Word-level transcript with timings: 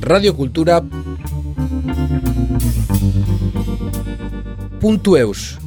Radio 0.00 0.34
Kultura 0.34 0.80
Puntu 4.80 5.16
eus 5.16 5.58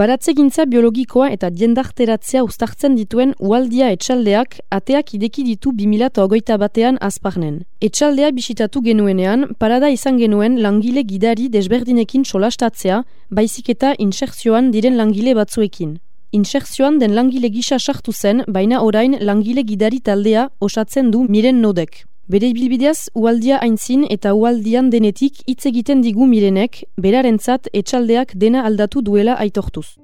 Baratzegintza 0.00 0.64
biologikoa 0.64 1.26
eta 1.34 1.50
diendarteratzea 1.52 2.40
ustartzen 2.46 2.94
dituen 2.96 3.34
ualdia 3.38 3.90
etxaldeak 3.92 4.60
ateak 4.72 5.14
ideki 5.18 5.44
ditu 5.44 5.74
2008 5.76 6.56
batean 6.62 6.96
azparnen. 7.08 7.58
Etxaldea 7.84 8.30
bisitatu 8.32 8.80
genuenean, 8.86 9.50
parada 9.58 9.90
izan 9.92 10.16
genuen 10.16 10.62
langile 10.62 11.02
gidari 11.04 11.50
desberdinekin 11.52 12.24
solastatzea, 12.24 13.02
baizik 13.28 13.68
eta 13.76 13.92
insertzioan 13.98 14.70
diren 14.72 14.96
langile 14.96 15.34
batzuekin. 15.34 15.98
Insertzioan 16.32 17.00
den 17.00 17.14
langile 17.14 17.48
gisa 17.50 17.76
sartu 17.78 18.12
zen, 18.12 18.44
baina 18.46 18.82
orain 18.86 19.16
langile 19.20 19.64
gidari 19.66 19.98
taldea 20.00 20.44
osatzen 20.60 21.10
du 21.10 21.24
miren 21.28 21.58
nodek. 21.60 22.04
Bere 22.30 22.52
bilbideaz, 22.54 23.08
ualdia 23.14 23.58
aintzin 23.58 24.04
eta 24.16 24.34
ualdian 24.38 24.92
denetik 24.92 25.40
hitz 25.50 25.66
egiten 25.66 26.04
digu 26.06 26.28
mirenek, 26.30 26.84
berarentzat 26.96 27.66
etxaldeak 27.74 28.36
dena 28.44 28.62
aldatu 28.70 29.02
duela 29.02 29.34
aitortuz. 29.42 29.96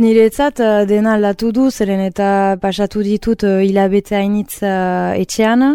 Niretzat 0.00 0.62
uh, 0.64 0.86
dena 0.88 1.18
aldatu 1.18 1.50
du, 1.52 1.66
zeren 1.68 2.00
eta 2.00 2.56
pasatu 2.62 3.02
ditut 3.04 3.42
uh, 3.44 3.58
hilabete 3.60 4.14
hainitz 4.16 4.62
uh, 4.64 5.12
etxean, 5.12 5.66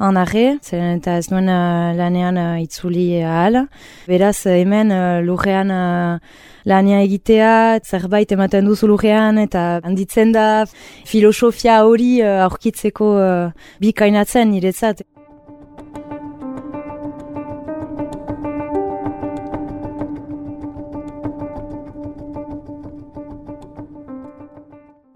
anarre, 0.00 0.44
zeren 0.64 1.02
eta 1.02 1.18
ez 1.20 1.26
nuen 1.28 1.50
uh, 1.52 1.92
lanean 1.98 2.40
uh, 2.40 2.62
itzuli 2.62 3.20
ahal. 3.20 3.66
Beraz, 4.08 4.46
hemen 4.48 4.88
uh, 4.88 5.20
lurrean 5.26 5.68
uh, 5.68 6.16
lania 6.64 7.02
egitea, 7.04 7.52
zerbait 7.84 8.32
ematen 8.32 8.64
duzu 8.72 8.88
lurrean, 8.88 9.42
eta 9.44 9.82
handitzen 9.84 10.32
da 10.32 10.46
filosofia 11.04 11.82
hori 11.84 12.14
uh, 12.22 12.38
aurkitzeko 12.46 13.16
uh, 13.20 13.68
bikainatzen 13.84 14.48
niretzat. 14.56 15.04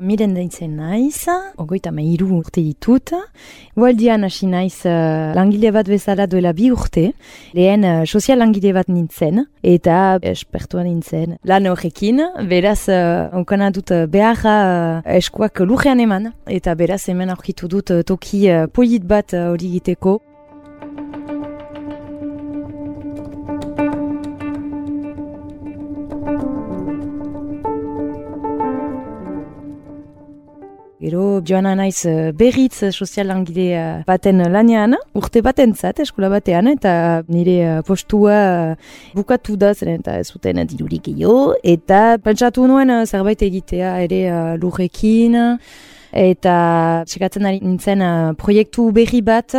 Miren 0.09 0.33
daitzen 0.33 0.79
naiz, 0.79 1.27
ogoita 1.61 1.91
meiru 1.93 2.31
urte 2.39 2.63
ditut. 2.65 3.11
Ualdian 3.77 4.23
hasi 4.25 4.47
naiz 4.49 4.87
uh, 4.89 5.35
langile 5.37 5.69
bat 5.75 5.91
bezala 5.91 6.25
duela 6.31 6.55
bi 6.57 6.71
urte. 6.73 7.11
Lehen 7.53 7.85
uh, 7.85 8.07
sozial 8.07 8.41
langile 8.41 8.73
bat 8.73 8.89
nintzen, 8.89 9.43
eta 9.61 10.17
espertua 10.31 10.87
nintzen 10.87 11.37
lan 11.45 11.69
horrekin. 11.69 12.23
Beraz, 12.49 12.87
uh, 12.89 13.29
onkana 13.37 13.69
dut 13.75 13.93
beharra 14.09 14.57
uh, 14.71 15.19
eskuak 15.19 15.61
lujean 15.69 16.01
eman. 16.01 16.33
Eta 16.49 16.73
beraz, 16.79 17.03
hemen 17.13 17.35
aurkitu 17.35 17.69
dut 17.69 17.93
uh, 17.93 18.01
toki 18.01 18.47
uh, 18.49 18.65
polit 18.73 19.05
bat 19.05 19.37
hori 19.37 19.69
uh, 19.69 19.77
giteko. 19.77 20.17
Gero 31.09 31.41
joana 31.41 31.71
naiz 31.73 32.05
eh, 32.05 32.33
berriz 32.37 32.83
eh, 32.83 32.91
sozial 32.93 33.31
langile 33.31 33.69
eh, 33.73 34.03
baten 34.05 34.43
lanean, 34.53 34.93
urte 35.17 35.41
baten 35.41 35.73
zat, 35.73 36.03
eskola 36.05 36.29
batean, 36.29 36.69
eta 36.69 37.23
nire 37.33 37.79
postua 37.89 38.75
bukatu 39.17 39.57
da 39.57 39.71
zeren 39.73 40.03
eta 40.03 40.19
ez 40.21 40.27
zuten 40.29 40.61
dirurik 40.69 41.07
gehiago, 41.07 41.55
eta 41.65 42.19
pentsatu 42.21 42.67
nuen 42.69 42.93
zerbait 43.07 43.47
egitea 43.47 43.95
ere 44.05 44.21
lurrekin, 44.61 45.39
eta 46.13 47.05
txekatzen 47.09 47.49
ari 47.49 47.61
nintzen 47.63 48.03
uh, 48.05 48.33
proiektu 48.39 48.89
berri 48.97 49.21
bat, 49.25 49.55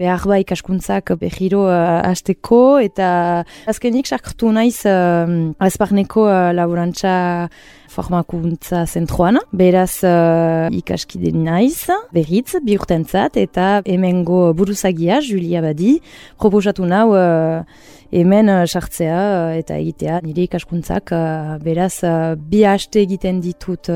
behar 0.00 0.26
ba 0.28 0.40
ikaskuntzak 0.42 1.14
berriro 1.20 1.66
uh, 1.68 2.00
hasteko, 2.06 2.78
eta 2.82 3.44
azkenik 3.70 4.10
sartu 4.10 4.52
naiz 4.52 4.84
uh, 4.88 5.52
azparneko 5.58 6.26
uh, 6.28 6.50
laborantza 6.56 7.48
formakuntza 7.90 8.84
zentroan, 8.86 9.40
beraz 9.52 10.04
uh, 10.06 10.68
ikaskide 10.70 11.32
naiz, 11.34 11.88
berriz, 12.14 12.54
bihurtentzat, 12.62 13.40
eta 13.40 13.80
hemengo 13.84 14.50
buruzagia, 14.54 15.20
Julia 15.24 15.62
Badi, 15.64 15.96
proposatu 16.38 16.86
nau 16.86 17.08
uh, 17.16 17.64
hemen 18.10 18.50
uh, 18.50 18.64
sartzea 18.66 19.18
uh, 19.18 19.58
eta 19.58 19.76
egitea 19.78 20.20
nire 20.24 20.44
ikaskuntzak. 20.48 21.12
Uh, 21.14 21.56
beraz 21.62 22.02
uh, 22.06 22.34
bi 22.34 22.64
haste 22.66 23.02
egiten 23.04 23.40
ditut 23.44 23.90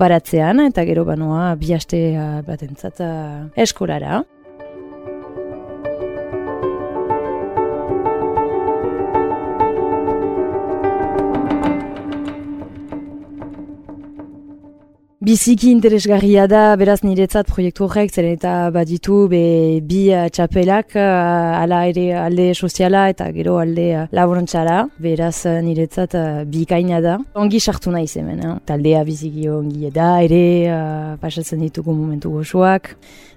baratzean. 0.00 0.64
Eta 0.66 0.84
gero 0.88 1.04
banoa 1.20 1.54
bi 1.60 1.72
haste 1.74 1.98
uh, 2.16 2.40
batentzat 2.46 3.00
uh, 3.04 3.48
eskolara. 3.56 4.22
Biziki 15.20 15.68
interesgarria 15.68 16.46
da, 16.48 16.78
beraz 16.80 17.02
niretzat 17.04 17.50
proiektu 17.52 17.84
horrek, 17.84 18.08
zeren 18.08 18.38
eta 18.38 18.52
baditu 18.72 19.26
be, 19.28 19.40
bi 19.84 20.06
uh, 20.16 20.22
txapelak, 20.32 20.94
uh, 20.96 21.58
ala 21.58 21.82
ere 21.90 22.06
alde 22.16 22.46
soziala 22.54 23.02
eta 23.12 23.26
gero 23.34 23.58
alde 23.60 23.84
uh, 23.98 24.06
laborantzara, 24.16 24.78
beraz 24.96 25.42
uh, 25.44 25.58
niretzat 25.60 26.16
uh, 26.16 26.22
bi 26.48 26.64
kaina 26.64 27.02
da. 27.04 27.18
Ongi 27.36 27.60
sartu 27.60 27.92
nahi 27.92 28.08
hemen, 28.08 28.40
eh? 28.40 28.54
taldea 28.64 29.02
biziki 29.04 29.44
ongi 29.52 29.92
da, 29.92 30.08
ere 30.24 30.40
uh, 30.72 31.12
pasatzen 31.20 31.60
ditugu 31.66 31.92
momentu 31.92 32.32
gozoak. 32.38 32.94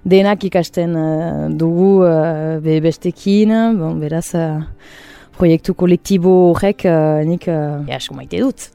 Denak 0.08 0.46
ikasten 0.48 0.96
uh, 0.96 1.50
dugu 1.52 1.98
uh, 2.06 2.62
be 2.64 2.78
bestekin, 2.80 3.52
bon, 3.76 4.00
beraz 4.00 4.30
uh, 4.32 4.62
proiektu 5.36 5.76
kolektibo 5.76 6.32
horrek 6.54 6.88
uh, 6.88 7.20
nik 7.28 7.44
uh, 7.52 7.84
asko 7.92 8.16
maite 8.16 8.40
dut. 8.40 8.70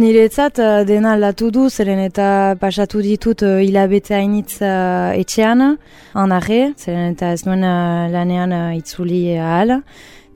Niretzat 0.00 0.56
uh, 0.62 0.80
dena 0.88 1.10
aldatu 1.12 1.50
du, 1.52 1.66
zeren 1.68 1.98
eta 2.00 2.56
pasatu 2.60 3.02
ditut 3.04 3.42
uh, 3.44 3.58
hilabete 3.60 4.14
hainitz 4.16 4.62
uh, 4.64 5.10
etxean, 5.12 5.74
anarre, 6.16 6.60
zeren 6.80 7.12
eta 7.12 7.34
ez 7.36 7.42
nuen 7.44 7.66
lanean 8.14 8.54
itzuli 8.78 9.34
ahal. 9.36 9.80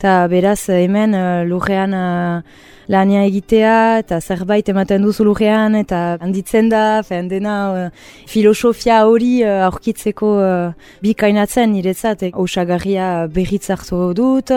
Eta 0.05 0.27
beraz 0.29 0.69
hemen 0.69 1.17
lurrean 1.49 1.95
lania 2.93 3.23
egitea 3.25 4.01
eta 4.03 4.19
zerbait 4.21 4.69
ematen 4.69 5.05
duzu 5.05 5.25
lujean 5.25 5.77
eta 5.79 6.01
handitzen 6.21 6.69
da, 6.69 7.03
fen 7.07 7.29
dena 7.31 7.55
uh, 7.73 7.85
filosofia 8.29 9.01
hori 9.09 9.39
uh, 9.45 9.63
aurkitzeko 9.69 10.33
uh, 10.43 10.91
bikainatzen 11.05 11.73
niretzat, 11.73 12.27
osagarria 12.33 13.27
berriz 13.33 13.63
hartu 13.73 14.13
dut, 14.17 14.53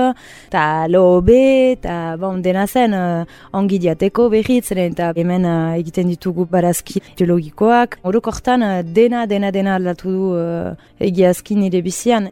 eta 0.49 0.65
lo 0.91 1.21
be, 1.21 1.77
eta 1.77 2.17
bon, 2.19 2.41
dena 2.43 2.65
zen 2.67 2.97
uh, 2.97 3.23
ongi 3.55 3.79
diateko 3.85 4.27
berriz, 4.33 4.65
eta 4.71 5.13
hemen 5.15 5.47
uh, 5.47 5.77
egiten 5.77 6.11
ditugu 6.11 6.47
barazki 6.51 6.99
geologikoak. 7.15 8.01
Orokortan 8.03 8.67
uh, 8.67 8.81
dena, 8.83 9.25
dena, 9.25 9.53
dena 9.55 9.77
aldatu 9.79 10.11
du 10.11 10.33
uh, 10.35 10.75
egiazki 10.99 11.55
nire 11.55 11.81
bizian. 11.85 12.31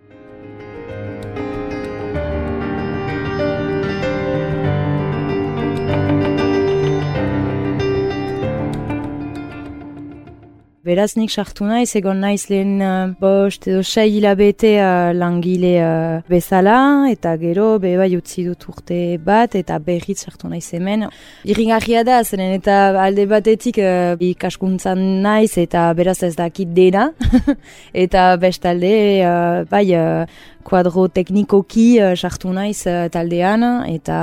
Beraz 10.86 11.16
nik 11.18 11.32
sartu 11.34 11.66
naiz, 11.66 11.96
egon 11.98 12.20
naiz 12.22 12.44
lehen 12.46 12.76
uh, 12.86 13.08
bost 13.18 13.64
edo 13.66 13.80
sei 13.82 14.04
hilabete 14.20 14.76
uh, 14.78 15.16
langile 15.18 15.72
uh, 15.82 16.20
bezala, 16.30 16.76
eta 17.10 17.32
gero 17.42 17.80
beba 17.82 18.06
jutzi 18.12 18.44
dut 18.46 18.68
urte 18.70 19.00
bat, 19.18 19.56
eta 19.58 19.80
berriz 19.82 20.20
sartu 20.20 20.52
naiz 20.52 20.68
hemen. 20.78 21.08
Irringarria 21.50 22.04
da, 22.06 22.20
zenen 22.22 22.54
eta 22.60 22.76
alde 23.02 23.26
batetik 23.32 23.80
uh, 23.82 24.14
ikaskuntzan 24.28 25.02
naiz, 25.24 25.56
eta 25.58 25.88
beraz 25.98 26.20
ez 26.28 26.36
dakit 26.38 26.76
dena, 26.78 27.08
eta 28.06 28.28
bestalde, 28.44 28.92
uh, 29.26 29.64
bai, 29.72 29.88
uh, 29.98 30.46
kuadro 30.70 31.08
teknikoki 31.10 31.88
uh, 31.98 32.12
sartu 32.14 32.54
naiz 32.54 32.84
uh, 32.86 33.08
taldean, 33.10 33.66
eta 33.90 34.20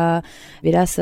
beraz... 0.63 0.95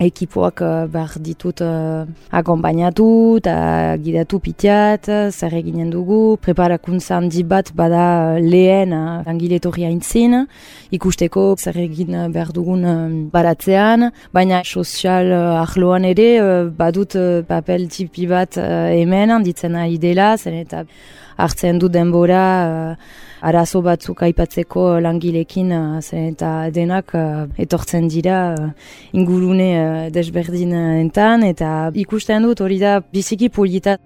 ekipoak 0.00 0.62
uh, 0.64 0.86
behar 0.90 1.18
ditut 1.20 1.60
uh, 1.64 2.06
akompainatu 2.32 3.06
eta 3.40 3.54
gidatu 4.00 4.40
pitiat, 4.40 5.06
zer 5.30 5.56
eginen 5.58 5.90
dugu, 5.92 6.38
preparakuntza 6.40 7.18
handi 7.18 7.44
bat 7.44 7.72
bada 7.76 8.38
lehen 8.40 8.94
uh, 8.96 9.20
langiletorri 9.26 9.84
haintzin, 9.88 10.46
ikusteko 10.90 11.54
zer 11.58 11.78
egin 11.84 12.16
behar 12.32 12.52
dugun 12.56 12.84
baratzean, 13.32 14.10
baina 14.32 14.62
sozial 14.64 15.32
uh, 15.36 15.62
ahloan 15.62 16.08
ere 16.08 16.30
uh, 16.40 16.50
badut 16.82 17.16
uh, 17.20 17.40
papel 17.46 17.88
tipi 17.92 18.26
bat 18.30 18.56
uh, 18.58 18.88
hemen 18.90 19.36
handitzen 19.36 19.76
ari 19.76 19.98
dela, 20.00 20.34
zen 20.40 20.62
eta 20.64 20.86
hartzen 21.42 21.78
du 21.78 21.88
denbora 21.88 22.44
uh, 22.66 22.94
arazo 23.40 23.80
batzuk 23.82 24.22
aipatzeko 24.26 25.00
langilekin 25.00 25.72
uh, 25.72 26.00
eta 26.22 26.52
denak 26.70 27.14
uh, 27.14 27.46
etortzen 27.58 28.08
dira 28.08 28.38
ingurune 29.12 30.10
desberdin 30.14 30.76
enten 30.76 31.48
eta 31.48 31.90
ikusten 31.94 32.48
dut 32.48 32.60
hori 32.60 32.78
da 32.78 33.00
biziki 33.00 33.48
polita. 33.48 33.98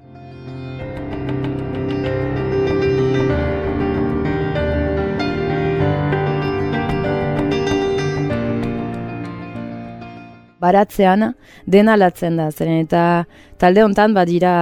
baratzean 10.64 11.32
dena 11.68 11.96
latzen 12.00 12.38
da, 12.40 12.50
zeren 12.50 12.84
eta 12.86 13.04
talde 13.60 13.84
hontan 13.84 14.14
badira 14.16 14.54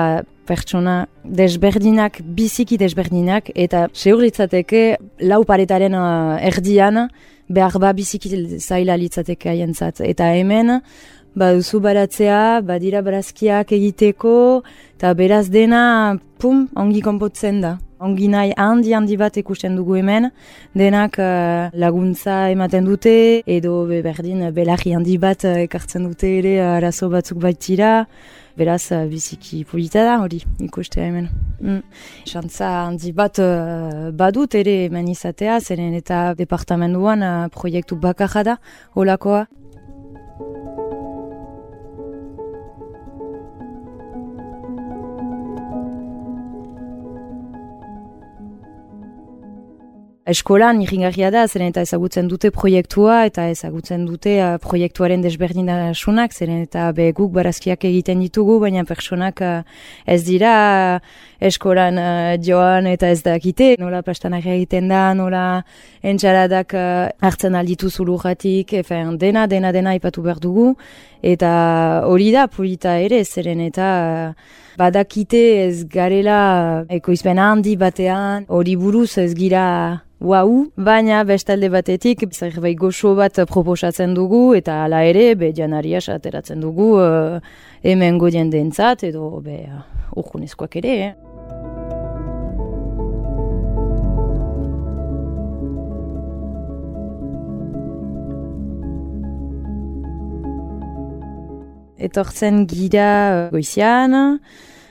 pertsona 0.52 0.96
desberdinak, 1.24 2.20
biziki 2.38 2.78
desberdinak, 2.80 3.50
eta 3.56 3.86
seur 3.96 4.20
litzateke 4.20 4.84
lau 5.24 5.42
paretaren 5.48 5.96
uh, 5.96 6.36
erdian 6.52 7.06
behar 7.52 7.78
ba 7.80 7.92
biziki 7.96 8.30
zaila 8.60 8.96
litzateke 9.00 9.50
haientzat. 9.52 10.04
Eta 10.04 10.32
hemen, 10.36 10.80
baduzu 11.38 11.80
baratzea, 11.80 12.60
badira 12.66 13.02
barazkiak 13.04 13.72
egiteko, 13.72 14.34
eta 14.96 15.14
beraz 15.16 15.46
dena, 15.52 16.18
pum, 16.38 16.66
ongi 16.76 17.00
konpotzen 17.04 17.62
da. 17.64 17.78
Ongi 18.02 18.26
nahi 18.26 18.50
handi 18.58 18.92
handi 18.96 19.16
bat 19.16 19.36
ikusten 19.38 19.76
dugu 19.78 19.94
hemen, 20.00 20.26
denak 20.74 21.20
uh, 21.22 21.70
laguntza 21.78 22.48
ematen 22.50 22.88
dute, 22.88 23.14
edo 23.46 23.84
berdin 23.86 24.48
belarri 24.56 24.96
handi 24.96 25.20
bat 25.22 25.46
uh, 25.46 25.60
ekartzen 25.62 26.08
dute 26.10 26.32
ere 26.40 26.56
arazo 26.66 27.08
batzuk 27.12 27.38
baitira, 27.44 27.92
beraz 28.58 28.90
uh, 28.90 29.04
biziki 29.06 29.62
polita 29.70 30.02
da 30.08 30.18
hori 30.18 30.42
ikustea 30.66 31.06
hemen. 31.06 31.30
Mm. 31.62 31.80
Xantza 32.26 32.74
handi 32.88 33.14
bat 33.14 33.38
uh, 33.38 34.10
badut 34.10 34.58
ere 34.58 34.80
hemen 34.88 35.06
izatea, 35.14 35.60
zeren 35.62 35.94
eta 35.94 36.32
departamentuan 36.34 37.22
uh, 37.22 37.34
proiektu 37.54 38.02
bakarra 38.02 38.48
da, 38.50 38.60
holakoa. 38.98 39.46
Eskolan 50.22 50.78
irringarria 50.84 51.32
da, 51.34 51.40
zeren 51.50 51.72
eta 51.72 51.82
ezagutzen 51.82 52.28
dute 52.30 52.52
proiektua 52.54 53.24
eta 53.26 53.48
ezagutzen 53.50 54.04
dute 54.06 54.36
uh, 54.38 54.52
proiektuaren 54.62 55.24
desberdinasunak, 55.24 56.30
zeren 56.30 56.60
eta 56.62 56.84
be 56.94 57.08
guk 57.10 57.32
barazkiak 57.34 57.82
egiten 57.88 58.22
ditugu, 58.22 58.60
baina 58.62 58.84
personak 58.86 59.42
uh, 59.42 59.64
ez 60.06 60.20
dira 60.22 60.52
uh, 61.00 61.26
eskolan 61.42 61.98
uh, 61.98 62.36
joan 62.38 62.86
eta 62.86 63.10
ez 63.10 63.18
dakite, 63.26 63.72
nola 63.82 64.04
pastanak 64.06 64.46
egiten 64.46 64.86
da, 64.94 65.08
nola 65.18 65.44
entxaradak 66.06 66.78
uh, 66.78 67.10
hartzen 67.18 67.58
alditu 67.58 67.90
zuluratik, 67.90 68.78
efen 68.78 69.18
dena, 69.18 69.48
dena, 69.50 69.74
dena 69.74 69.98
ipatu 69.98 70.22
behar 70.22 70.38
dugu, 70.38 70.76
eta 71.18 71.50
hori 72.06 72.30
da 72.30 72.46
polita 72.46 72.94
ere, 73.02 73.24
zeren 73.26 73.66
eta 73.66 73.90
badakite 74.78 75.42
ez 75.66 75.84
garela 75.88 76.84
ekoizpen 76.88 77.38
handi 77.38 77.76
batean, 77.76 78.46
hori 78.48 78.76
buruz 78.76 79.16
ez 79.18 79.32
gira 79.34 79.66
Wau, 80.22 80.68
baina 80.78 81.24
bestalde 81.26 81.66
batetik 81.66 82.20
zerbait 82.30 82.76
goxo 82.78 83.16
bat 83.18 83.40
proposatzen 83.50 84.14
dugu 84.14 84.54
eta 84.54 84.84
hala 84.84 85.00
ere 85.02 85.34
be 85.34 85.50
janaria 85.50 85.98
ateratzen 85.98 86.60
dugu 86.62 86.92
uh, 87.02 87.40
hemen 87.82 88.18
godien 88.18 88.48
dentzat 88.50 89.02
edo 89.02 89.40
be 89.42 89.66
urkunezkoak 90.14 90.76
ere. 90.78 90.94
Eh? 91.08 91.31
Etortzen 102.02 102.64
gira 102.70 103.08
uh, 103.30 103.50
goizian, 103.52 104.16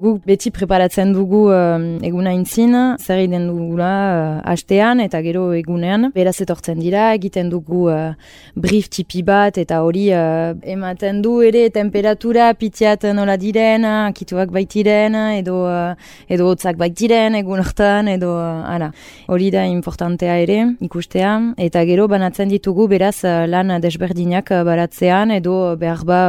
Guk 0.01 0.23
beti 0.25 0.49
preparatzen 0.49 1.11
dugu 1.13 1.43
um, 1.53 1.83
eguna 2.01 2.31
intzin, 2.33 2.73
zer 2.97 3.19
egiten 3.21 3.43
dugula 3.45 3.89
uh, 3.93 4.29
hastean 4.49 4.97
eta 5.03 5.19
gero 5.21 5.43
egunean. 5.53 6.07
Beraz 6.15 6.39
etortzen 6.41 6.79
dira, 6.81 7.11
egiten 7.13 7.51
dugu 7.51 7.83
uh, 7.93 8.15
brief 8.57 8.87
tipi 8.89 9.21
bat 9.21 9.59
eta 9.61 9.83
hori 9.85 10.07
uh, 10.17 10.55
ematen 10.73 11.19
du 11.21 11.35
ere 11.45 11.67
temperatura 11.75 12.47
pitiat 12.57 13.05
nola 13.13 13.35
diren, 13.37 13.85
kituak 14.17 14.49
baitiren, 14.55 15.19
edo, 15.35 15.59
uh, 15.69 15.93
edo 16.25 16.49
hotzak 16.49 16.81
baitiren 16.81 17.37
egun 17.37 17.61
hortan, 17.61 18.09
edo 18.09 18.33
uh, 18.41 18.89
Hori 19.29 19.51
da 19.53 19.67
importantea 19.69 20.39
ere 20.41 20.57
ikustea 20.81 21.35
eta 21.61 21.85
gero 21.85 22.07
banatzen 22.09 22.49
ditugu 22.49 22.87
beraz 22.89 23.21
lan 23.53 23.75
desberdinak 23.83 24.49
baratzean 24.65 25.29
edo 25.37 25.75
behar 25.77 26.01
ba 26.09 26.21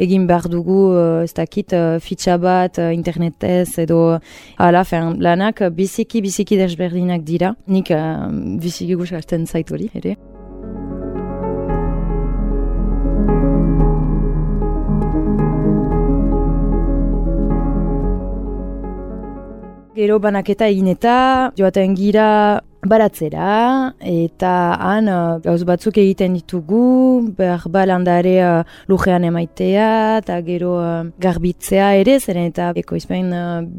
egin 0.00 0.24
behar 0.30 0.48
dugu 0.48 0.80
ez 1.26 1.34
dakit 1.36 1.76
fitxa 2.00 2.38
bat 2.40 2.80
uh, 2.80 2.88
internetez 3.10 3.78
edo 3.78 4.20
ala 4.58 4.84
fen 4.84 5.20
lanak 5.22 5.62
biziki 5.74 6.22
biziki 6.22 6.58
desberdinak 6.58 7.26
dira. 7.26 7.54
Nik 7.66 7.90
uh, 7.90 8.28
biziki 8.60 8.94
gustatzen 8.94 9.46
zait 9.46 9.70
hori 9.70 9.90
ere. 9.94 10.16
Gero 19.94 20.18
banaketa 20.18 20.66
egin 20.70 20.86
eta 20.88 21.52
joaten 21.58 21.94
gira 21.94 22.62
baratzera 22.80 23.92
eta 24.00 24.50
han 24.80 25.08
uh, 25.12 25.38
gauz 25.44 25.64
batzuk 25.68 25.98
egiten 26.00 26.32
ditugu 26.38 27.28
behar 27.36 27.66
balandare 27.68 28.32
uh, 28.40 28.62
lujean 28.88 29.26
emaitea 29.28 29.88
eta 30.22 30.38
gero 30.46 30.78
uh, 30.80 31.04
garbitzea 31.20 31.90
ere 32.00 32.16
zeren 32.20 32.48
eta 32.48 32.70
ekoizpen 32.80 33.34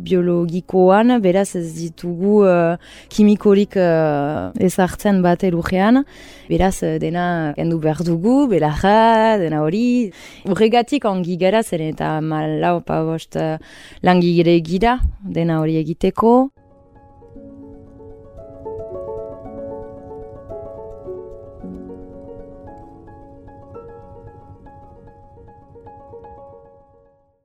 biologikoan 0.06 1.18
beraz 1.22 1.56
ez 1.58 1.66
ditugu 1.80 2.46
kimikorik 3.10 3.76
uh, 3.82 4.52
ezartzen 4.62 5.22
bate 5.26 5.50
lujean. 5.52 6.04
Beraz 6.52 6.84
dena 7.02 7.54
kendu 7.56 7.80
behar 7.80 8.04
dugu 8.06 8.46
belaja, 8.52 9.38
dena 9.40 9.62
hori. 9.64 10.12
Horregatik 10.46 11.06
ongi 11.10 11.38
gara 11.42 11.64
zeren 11.64 11.96
eta 11.96 12.20
malau 12.22 12.82
pa 12.86 13.02
bost 13.08 13.38
langigire 14.04 14.60
gira 14.62 15.00
dena 15.24 15.62
hori 15.64 15.80
egiteko 15.82 16.52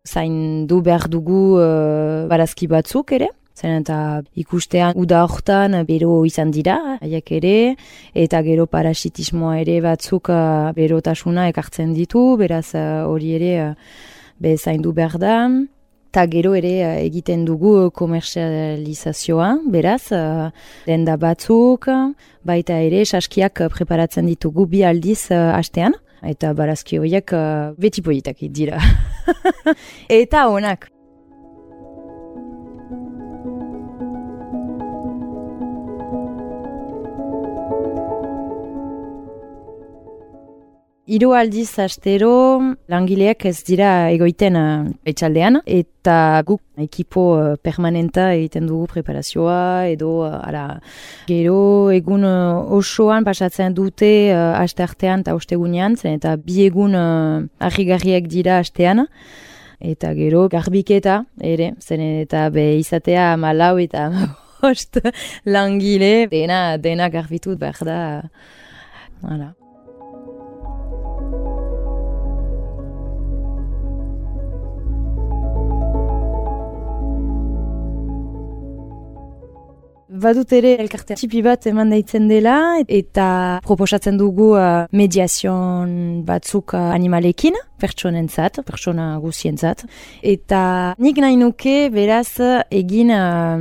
zain 0.07 0.67
du 0.67 0.81
behar 0.83 1.09
dugu 1.11 1.59
uh, 1.59 2.27
barazki 2.31 2.69
batzuk 2.71 3.13
ere. 3.13 3.29
Zen 3.57 3.81
eta 3.81 3.99
ikustean 4.37 4.99
uda 5.01 5.23
hortan 5.25 5.79
bero 5.89 6.19
izan 6.29 6.51
dira, 6.53 6.99
haiek 7.01 7.33
ere, 7.39 7.55
eta 8.13 8.43
gero 8.45 8.67
parasitismoa 8.69 9.55
ere 9.63 9.79
batzuk 9.81 10.29
uh, 10.29 10.75
berotasuna 10.77 11.49
ekartzen 11.53 11.95
ditu, 11.97 12.37
beraz 12.37 12.75
uh, 12.77 13.07
hori 13.09 13.33
ere 13.39 13.55
uh, 13.63 13.73
be 14.39 14.57
zain 14.59 14.85
du 14.85 14.93
behar 14.93 15.17
da. 15.19 15.39
Ta 16.13 16.27
gero 16.33 16.55
ere 16.57 16.75
egiten 17.03 17.45
dugu 17.45 17.91
komersializazioa, 17.97 19.49
beraz, 19.69 20.07
denda 20.87 21.17
batzuk, 21.21 21.91
baita 22.47 22.79
ere 22.81 23.03
saskiak 23.05 23.67
preparatzen 23.75 24.31
ditugu 24.31 24.65
bi 24.71 24.81
aldiz 24.89 25.27
hastean 25.29 25.97
eta 26.23 26.53
barazki 26.57 27.01
horiek 27.03 27.33
uh, 27.37 27.73
beti 27.79 28.03
politak 28.03 28.43
dira. 28.51 28.81
eta 30.09 30.47
honak. 30.49 30.96
Hiru 41.07 41.29
aldiz 41.39 41.79
astero 41.79 42.29
langileak 42.91 43.45
ez 43.47 43.61
dira 43.63 44.09
egoiten 44.11 44.57
uh, 44.59 44.89
etxaldean 45.07 45.61
eta 45.63 46.43
guk 46.49 46.65
ekipo 46.83 47.27
uh, 47.37 47.53
permanenta 47.63 48.25
egiten 48.35 48.65
dugu 48.67 48.89
preparazioa 48.91 49.87
edo 49.93 50.09
uh, 50.27 50.33
ara, 50.43 50.65
gero 51.29 51.93
egun 51.95 52.27
uh, 52.27 52.59
osoan 52.75 53.23
pasatzen 53.23 53.77
dute 53.77 54.09
uh, 54.35 54.59
aste 54.59 54.83
artean 54.83 55.23
eta 55.23 55.37
ostegunean 55.39 55.95
zen 55.95 56.17
eta 56.19 56.33
bi 56.43 56.65
egun 56.67 56.99
uh, 56.99 58.25
dira 58.27 58.59
astean 58.59 59.07
eta 59.79 60.13
gero 60.13 60.49
garbiketa 60.49 61.21
ere 61.39 61.75
zen 61.79 62.01
eta 62.01 62.51
be 62.51 62.81
izatea 62.81 63.37
malau 63.37 63.79
eta 63.79 64.11
bost 64.61 64.99
langile 65.45 66.27
dena, 66.27 66.79
dena 66.79 67.09
garbitut 67.09 67.59
behar 67.61 67.85
da. 67.85 68.01
Voilà. 69.23 69.55
Badut 80.17 80.53
ere 80.57 80.77
elkarte 80.81 81.17
txipi 81.19 81.43
bat 81.45 81.67
eman 81.69 81.91
daitzen 81.93 82.29
dela 82.31 82.57
eta 82.83 83.27
proposatzen 83.67 84.17
dugu 84.17 84.53
uh, 84.57 84.87
mediazion 84.97 86.23
batzuk 86.25 86.73
uh, 86.77 86.93
animalekin, 86.95 87.57
pertsonen 87.81 88.29
zat, 88.29 88.63
pertsona 88.65 89.11
guzien. 89.21 89.59
Eta 90.23 90.61
nik 91.03 91.21
nahi 91.21 91.37
nuke 91.41 91.77
beraz 91.93 92.41
egin 92.71 93.13
uh, 93.13 93.57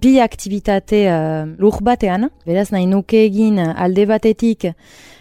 bi 0.00 0.16
aktivitate 0.22 1.04
uh, 1.10 1.42
lur 1.58 1.80
batean, 1.82 2.28
beraz 2.46 2.70
nahi 2.74 2.86
nuke 2.90 3.24
egin 3.28 3.60
alde 3.60 4.06
batetik 4.10 4.70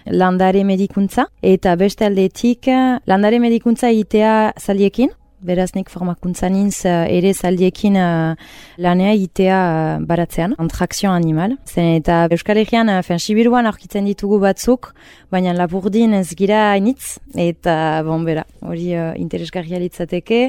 landare 0.10 0.64
medikuntza 0.68 1.28
eta 1.42 1.76
beste 1.80 2.06
aldetik 2.06 2.70
landare 3.08 3.40
medikuntza 3.40 3.90
egitea 3.94 4.54
zaliekin, 4.60 5.14
beraz 5.44 5.74
nik 5.76 5.90
formakuntzan 5.92 6.56
inz 6.56 6.86
uh, 6.88 7.04
ere 7.12 7.34
zaldiekin 7.34 7.98
uh, 8.00 8.36
lanea 8.82 9.14
itea 9.20 9.60
uh, 9.60 10.06
baratzean, 10.08 10.56
antrakzio 10.64 11.12
animal. 11.12 11.58
Zen 11.68 11.98
eta 12.00 12.24
Euskal 12.32 12.62
Herrian, 12.62 12.90
uh, 12.90 13.18
sibiruan 13.20 13.68
aurkitzen 13.68 14.08
ditugu 14.08 14.40
batzuk, 14.40 14.94
baina 15.32 15.54
laburdin 15.54 16.14
ez 16.14 16.30
gira 16.40 16.72
hainitz, 16.72 17.20
eta 17.36 17.76
bon, 18.08 18.24
bera, 18.28 18.46
hori 18.62 18.94
uh, 18.96 19.12
interesgarria 19.20 19.82
litzateke, 19.84 20.42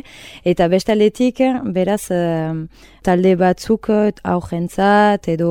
eta 0.45 0.69
bestaldetik, 0.69 1.43
beraz, 1.75 2.05
talde 3.05 3.35
batzuk 3.37 3.91
aurrentzat, 3.91 5.29
edo 5.29 5.51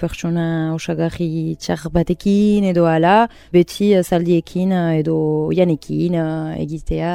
pertsona 0.00 0.74
osagarri 0.74 1.56
txar 1.60 1.86
batekin, 1.94 2.66
edo 2.72 2.88
ala, 2.90 3.28
beti 3.54 3.92
zaldiekin, 4.02 4.74
edo 5.00 5.16
janekin, 5.54 6.18
egitea, 6.58 7.14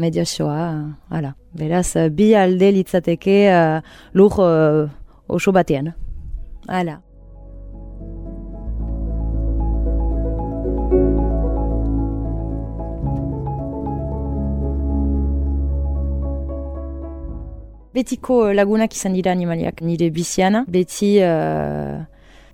mediazioa, 0.00 0.69
ala. 1.10 1.34
Beraz, 1.56 1.94
bi 2.14 2.32
alde 2.38 2.70
litzateke 2.76 3.36
uh, 3.50 3.80
lur 4.14 4.38
uh, 4.38 4.88
oso 5.28 5.52
batean. 5.52 5.92
Hala. 6.68 7.00
Betiko 17.90 18.52
lagunak 18.54 18.94
izan 18.94 19.16
dira 19.18 19.32
animaliak 19.34 19.82
nire 19.82 20.12
biziana. 20.14 20.62
Beti 20.70 21.16
uh, 21.26 22.04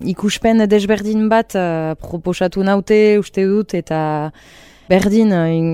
ikuspen 0.01 0.65
desberdin 0.69 1.27
bat 1.29 1.53
uh, 1.55 1.93
proposatu 2.01 2.65
naute 2.65 3.19
uste 3.21 3.45
dut 3.45 3.75
eta 3.77 3.99
Berdin, 4.87 5.33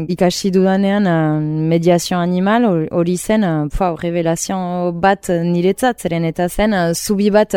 ikasi 0.10 0.50
dudanean 0.50 1.06
uh, 1.06 1.40
mediazio 1.70 2.18
animal 2.18 2.66
hori 2.90 3.18
zen, 3.18 3.44
uh, 3.46 3.98
revelazio 4.02 4.92
bat 4.92 5.30
niretzat, 5.30 6.02
zeren 6.02 6.26
eta 6.26 6.48
zen, 6.50 6.74
uh, 6.74 6.94
zubi 6.94 7.30
bat 7.30 7.54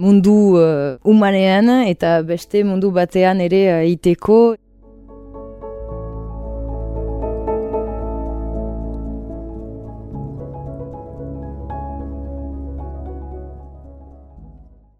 mundu 0.00 0.56
uh, 0.58 0.96
umanean 1.04 1.68
eta 1.86 2.22
beste 2.26 2.64
mundu 2.64 2.90
batean 2.90 3.40
ere 3.40 3.62
uh, 3.76 3.84
iteko. 3.86 4.56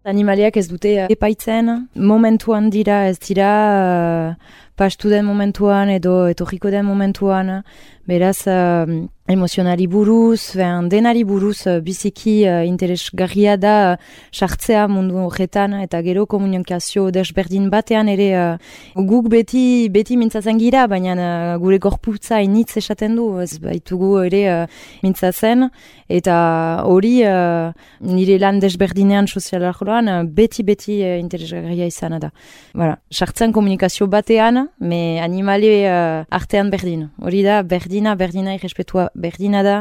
Animaliak 0.01 0.55
ez 0.57 0.65
dute 0.65 0.95
epaitzen, 1.13 1.67
momentuan 1.93 2.71
dira 2.73 3.03
ez 3.05 3.19
dira 3.21 3.49
pastu 4.79 5.11
den 5.11 5.27
momentuan 5.27 5.91
edo 5.93 6.25
etorriko 6.31 6.71
den 6.73 6.87
momentuan, 6.87 7.59
beraz 8.09 8.47
uh, 8.49 8.87
emozionari 9.31 9.87
buruz, 9.87 10.53
ben, 10.55 10.89
denari 10.91 11.23
buruz 11.27 11.65
uh, 11.67 11.79
biziki 11.83 12.41
uh, 12.45 12.61
interesgarria 12.67 13.57
da 13.57 13.97
sartzea 14.31 14.87
mundu 14.91 15.17
horretan 15.25 15.73
eta 15.81 16.01
gero 16.05 16.25
komunikazio 16.25 17.09
desberdin 17.11 17.69
batean 17.73 18.11
ere 18.11 18.29
uh, 18.37 18.57
guk 18.95 19.29
beti 19.31 19.89
beti 19.93 20.17
mintzatzen 20.17 20.59
gira, 20.61 20.85
baina 20.91 21.15
uh, 21.15 21.57
gure 21.61 21.79
gorputza 21.79 22.41
initz 22.41 22.77
esaten 22.81 23.15
du, 23.15 23.27
ez 23.41 23.57
baitugu 23.63 24.13
ere 24.25 24.43
uh, 24.51 24.65
mintzatzen 25.03 25.69
eta 26.11 26.35
hori 26.85 27.21
uh, 27.25 27.71
nire 28.03 28.37
lan 28.41 28.59
desberdinean 28.59 29.27
sozialarroan 29.27 30.11
uh, 30.11 30.21
beti 30.27 30.65
beti 30.67 30.99
uh, 31.01 31.17
interesgarria 31.19 31.87
izan 31.87 32.19
da. 32.19 32.31
Bara, 32.75 32.97
sartzen 33.11 33.53
komunikazio 33.55 34.07
batean, 34.11 34.67
me 34.79 35.19
animale 35.23 35.71
uh, 35.87 36.23
artean 36.29 36.69
berdin. 36.73 37.07
Hori 37.21 37.43
da, 37.45 37.61
berdina, 37.63 38.15
berdina 38.19 38.55
irrespetua 38.57 39.09
berdina 39.21 39.61
da, 39.63 39.77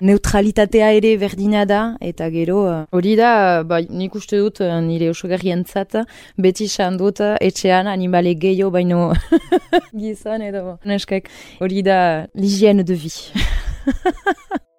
neutralitatea 0.00 0.90
ere 0.96 1.12
berdina 1.20 1.66
da, 1.68 1.80
eta 2.00 2.30
gero, 2.32 2.62
uh, 2.68 2.78
hori 2.96 3.16
da, 3.20 3.32
ba, 3.68 3.82
nik 3.84 4.16
uste 4.16 4.40
dut 4.40 4.62
uh, 4.64 4.78
nire 4.84 5.10
oso 5.10 5.28
zat, 5.28 5.96
beti 6.36 6.64
esan 6.64 6.96
dut 6.96 7.20
etxean 7.20 7.86
animale 7.86 8.34
gehiago 8.34 8.70
baino 8.70 9.12
gizan 10.00 10.42
edo 10.42 10.78
neskek. 10.84 11.28
Hori 11.60 11.82
da, 11.82 12.26
l'hygiene 12.34 12.82
de 12.84 12.94
vie. 12.94 13.32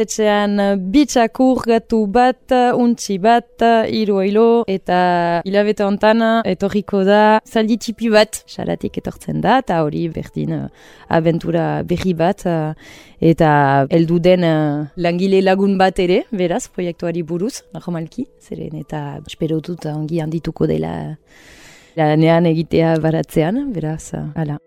Etxean 0.00 0.56
uh, 0.56 0.76
bitxakur 0.80 1.60
gatu 1.68 2.06
bat, 2.08 2.40
uh, 2.56 2.72
untxi 2.78 3.18
bat, 3.20 3.48
uh, 3.60 3.82
hiru 3.84 4.20
oilo, 4.22 4.44
eta 4.70 5.00
hilabete 5.44 5.84
hontan 5.84 6.22
etorriko 6.48 7.02
da 7.04 7.40
zaldi 7.44 7.76
txipi 7.76 8.08
bat, 8.14 8.40
xalatik 8.48 8.96
etortzen 9.02 9.42
da, 9.44 9.58
eta 9.60 9.82
hori 9.84 10.06
berdin 10.14 10.54
aventura 11.12 11.82
berri 11.84 12.14
bat, 12.16 12.46
eta 13.20 13.50
heldu 13.90 14.20
den 14.24 14.46
langile 14.96 15.42
lagun 15.44 15.76
bat 15.80 16.00
ere, 16.00 16.22
beraz, 16.32 16.64
proiektuari 16.72 17.26
buruz, 17.26 17.60
normalki, 17.76 18.24
zeren 18.40 18.80
eta 18.80 19.20
espero 19.26 19.60
dut 19.60 19.84
ongi 19.92 20.24
handituko 20.24 20.70
dela 20.70 20.94
lanean 21.98 22.48
egitea 22.48 22.96
baratzean, 23.04 23.66
beraz, 23.76 24.14
ala. 24.16 24.60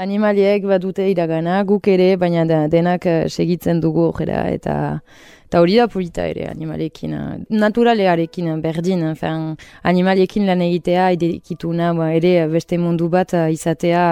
Animaliek 0.00 0.64
badute 0.64 1.04
iragana, 1.12 1.58
guk 1.68 1.88
ere, 1.92 2.14
baina 2.16 2.46
denak 2.72 3.04
eh, 3.04 3.28
segitzen 3.28 3.82
dugu 3.84 4.06
jera 4.16 4.46
eta 4.48 4.76
Eta 5.50 5.58
hori 5.64 5.74
da 5.80 5.88
polita 5.90 6.22
ere 6.30 6.44
animalekin, 6.46 7.14
naturalearekin 7.50 8.52
berdin, 8.62 9.00
fen, 9.18 9.56
animalekin 9.82 10.44
lan 10.46 10.60
egitea, 10.62 11.08
idekituna, 11.16 11.88
ba, 11.98 12.12
ere 12.14 12.46
beste 12.52 12.78
mundu 12.78 13.08
bat 13.10 13.34
izatea 13.50 14.04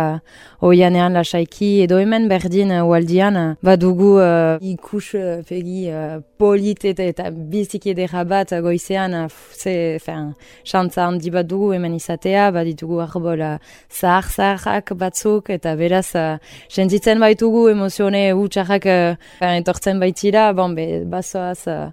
oianean 0.66 1.14
lasaiki, 1.14 1.84
edo 1.84 2.00
hemen 2.02 2.26
berdin 2.26 2.74
waldian, 2.82 3.38
badugu 3.62 4.16
uh, 4.18 4.58
ikus 4.58 5.12
uh, 5.14 5.38
pegi 5.46 5.86
uh, 5.94 6.18
polit 6.38 6.84
eta, 6.88 7.04
eta 7.04 7.30
bizik 7.30 7.88
edera 7.92 8.24
bat 8.28 8.54
goizean, 8.64 9.14
uh, 9.14 9.26
ze, 9.54 9.98
fen, 10.02 10.32
xantza 10.66 11.06
handi 11.06 11.32
bat 11.34 11.48
dugu 11.48 11.72
hemen 11.76 11.96
izatea, 11.98 12.48
baditugu 12.54 13.02
arbola 13.04 13.56
zahar-zaharrak 13.90 14.94
batzuk, 15.00 15.50
eta 15.50 15.74
beraz, 15.76 16.08
uh, 16.16 16.38
sentitzen 16.68 17.20
baitugu 17.20 17.68
emozione 17.74 18.28
utxarrak 18.34 18.88
uh, 18.88 19.12
entortzen 19.50 20.00
baitira, 20.00 20.52
bon, 20.56 20.74
be, 20.78 20.88
zoaz, 21.22 21.66
uh, 21.68 21.92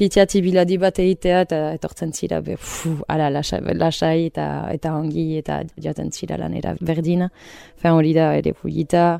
pitiati 0.00 0.40
biladi 0.40 0.78
bat 0.80 0.98
egitea 1.02 1.40
eta 1.44 1.58
etortzen 1.76 2.14
zira, 2.16 2.40
be, 2.44 2.56
fu, 2.56 2.94
ala, 3.12 3.28
lasai, 3.34 3.60
lasai 3.76 4.30
eta, 4.30 4.46
eta 4.72 4.94
ongi 4.96 5.26
eta 5.40 5.60
jaten 5.76 6.12
zira 6.12 6.40
lanera 6.40 6.76
berdina. 6.80 7.28
Fen 7.80 7.98
hori 7.98 8.14
da 8.16 8.32
ere 8.38 8.54
pulita. 8.56 9.10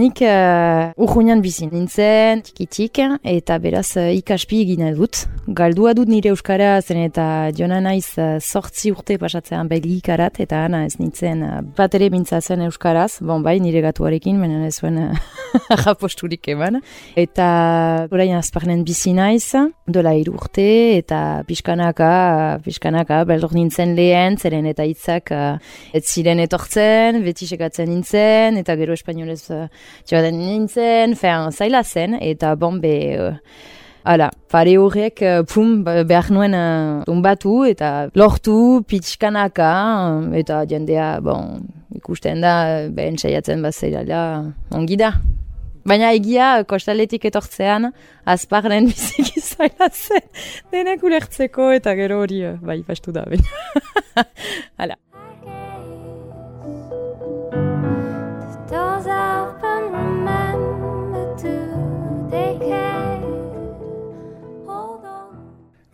Nik 0.00 0.22
uh, 0.24 0.94
urruñan 0.96 1.42
bizi 1.44 1.66
nintzen, 1.68 2.40
tikitik, 2.46 3.02
eta 3.20 3.58
beraz 3.60 3.90
uh, 4.00 4.06
ikaspi 4.16 4.62
egina 4.64 4.94
dut. 4.96 5.26
Galdua 5.48 5.94
dut 5.96 6.10
nire 6.12 6.28
euskara 6.34 6.74
zen 6.84 6.98
eta 7.00 7.24
jona 7.56 7.78
naiz 7.80 8.12
sortzi 8.44 8.90
urte 8.92 9.16
pasatzean 9.18 9.70
belgikarat, 9.70 10.36
eta 10.44 10.66
ana 10.66 10.82
ez 10.84 10.98
nintzen 11.00 11.40
uh, 11.42 11.62
bat 11.76 11.94
ere 11.96 12.10
zen 12.40 12.60
euskaraz, 12.60 13.20
bon 13.22 13.42
bai 13.42 13.58
nire 13.58 13.80
gatuarekin, 13.80 14.36
menen 14.38 14.64
ez 14.66 14.76
zuen 14.78 14.98
uh, 15.08 16.40
eman. 16.46 16.82
Eta 17.16 18.06
orain 18.10 18.36
azparnen 18.36 18.84
bizi 18.84 19.14
naiz, 19.14 19.54
dola 19.88 20.12
iru 20.12 20.34
urte, 20.34 20.98
eta 20.98 21.42
pixkanaka, 21.46 22.60
pixkanaka, 22.62 23.24
beldor 23.24 23.54
nintzen 23.54 23.96
lehen, 23.96 24.36
zeren 24.36 24.66
eta 24.66 24.84
hitzak 24.84 25.32
ez 25.94 26.04
ziren 26.04 26.38
etortzen, 26.38 27.24
beti 27.24 27.46
sekatzen 27.46 27.88
nintzen, 27.88 28.58
eta 28.58 28.76
gero 28.76 28.92
espainolez 28.92 29.50
uh, 29.50 29.68
nintzen, 30.30 31.16
fean 31.16 31.50
zaila 31.50 31.82
zen, 31.82 32.18
eta 32.20 32.54
bombe, 32.56 32.96
uh, 33.18 33.79
ala, 34.04 34.30
pare 34.50 34.76
horrek, 34.80 35.22
uh, 35.22 35.42
pum, 35.48 35.82
behar 35.84 36.30
nuen 36.32 36.54
uh, 36.54 37.66
eta 37.68 38.10
lortu, 38.14 38.82
pitskanaka, 38.86 39.72
eta 40.34 40.64
jendea, 40.66 41.20
bon, 41.20 41.66
ikusten 41.94 42.40
da, 42.40 42.88
behen 42.88 43.18
saiatzen 43.18 43.62
bat 43.62 43.74
zailala, 43.74 44.52
ongi 44.72 44.96
da. 44.96 45.12
Baina 45.84 46.12
egia, 46.12 46.64
kostaletik 46.68 47.24
etortzean, 47.24 47.92
azparren 48.24 48.86
biziki 48.90 49.40
zaila 49.40 49.88
zen, 49.90 50.26
denek 50.72 51.02
ulertzeko 51.02 51.70
eta 51.72 51.94
gero 51.94 52.20
hori, 52.24 52.44
bai, 52.60 52.82
pastu 52.86 53.12
da, 53.12 53.24
baina. 53.24 54.24
Hala. 54.80 55.09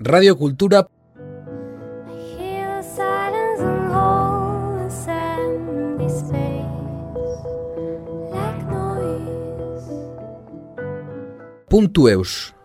Radio 0.07 0.37
Cultura. 0.37 0.87
Punto 11.69 12.09
Eus 12.09 12.56